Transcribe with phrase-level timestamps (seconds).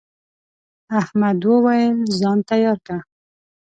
[0.99, 2.97] احمد وويل: ځان تیار که.